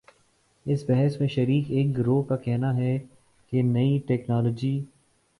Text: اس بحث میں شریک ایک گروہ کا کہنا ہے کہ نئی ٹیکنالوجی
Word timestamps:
اس 0.65 0.83
بحث 0.87 1.19
میں 1.19 1.27
شریک 1.27 1.65
ایک 1.69 1.97
گروہ 1.97 2.23
کا 2.23 2.35
کہنا 2.37 2.75
ہے 2.77 2.97
کہ 3.51 3.61
نئی 3.63 3.97
ٹیکنالوجی 4.07 4.79